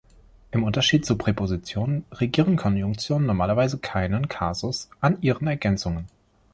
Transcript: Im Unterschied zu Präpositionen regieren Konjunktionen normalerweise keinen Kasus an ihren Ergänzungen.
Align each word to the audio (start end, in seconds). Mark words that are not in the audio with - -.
Im 0.49 0.63
Unterschied 0.63 1.05
zu 1.05 1.15
Präpositionen 1.15 2.05
regieren 2.11 2.55
Konjunktionen 2.55 3.27
normalerweise 3.27 3.77
keinen 3.77 4.27
Kasus 4.29 4.89
an 4.99 5.19
ihren 5.21 5.45
Ergänzungen. 5.45 6.07